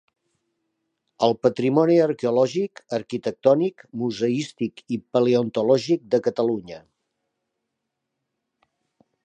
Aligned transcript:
El 1.25 1.35
patrimoni 1.47 1.97
arqueològic, 2.05 2.81
arquitectònic, 2.99 3.85
museístic 4.03 4.83
i 4.97 4.99
paleontològic 5.17 6.09
de 6.15 6.21
Catalunya. 6.29 6.81